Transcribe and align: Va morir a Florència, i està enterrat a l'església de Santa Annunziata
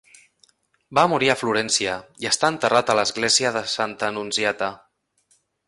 Va 0.99 1.03
morir 1.11 1.29
a 1.33 1.35
Florència, 1.41 1.97
i 2.25 2.29
està 2.31 2.51
enterrat 2.55 2.91
a 2.93 2.97
l'església 3.03 3.55
de 3.59 3.65
Santa 3.77 4.11
Annunziata 4.11 4.75